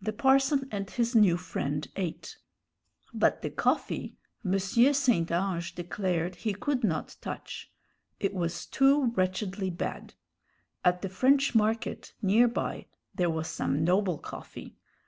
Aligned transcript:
The 0.00 0.12
parson 0.12 0.66
and 0.72 0.90
his 0.90 1.14
new 1.14 1.36
friend 1.36 1.86
ate. 1.94 2.36
But 3.14 3.42
the 3.42 3.50
coffee 3.50 4.16
M. 4.44 4.58
St. 4.58 5.30
Ange 5.30 5.72
declared 5.76 6.34
he 6.34 6.52
could 6.52 6.82
not 6.82 7.14
touch: 7.20 7.70
it 8.18 8.34
was 8.34 8.66
too 8.66 9.12
wretchedly 9.12 9.70
bad. 9.70 10.14
At 10.84 11.02
the 11.02 11.08
French 11.08 11.54
Market, 11.54 12.12
near 12.20 12.48
by, 12.48 12.86
there 13.14 13.30
was 13.30 13.46
some 13.46 13.84
noble 13.84 14.18
coffee. 14.18 14.74